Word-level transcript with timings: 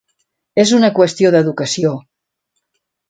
“És 0.61 0.71
una 0.77 0.89
qüestió 0.99 1.33
d’educació” 1.35 1.93